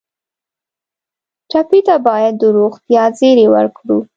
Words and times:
ټپي 1.49 1.79
ته 1.87 1.95
باید 2.07 2.33
د 2.39 2.43
روغتیا 2.57 3.03
زېری 3.17 3.47
ورکړو. 3.55 3.97